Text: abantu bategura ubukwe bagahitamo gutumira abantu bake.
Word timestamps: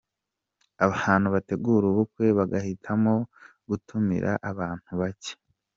abantu 0.85 1.27
bategura 1.35 1.83
ubukwe 1.87 2.25
bagahitamo 2.37 3.13
gutumira 3.69 4.31
abantu 4.51 4.91
bake. 5.01 5.33